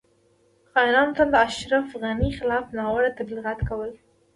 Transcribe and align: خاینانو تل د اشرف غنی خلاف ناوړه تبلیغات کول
خاینانو 0.71 1.15
تل 1.17 1.27
د 1.31 1.35
اشرف 1.47 1.87
غنی 2.01 2.29
خلاف 2.37 2.65
ناوړه 2.77 3.09
تبلیغات 3.19 3.59
کول 3.69 3.91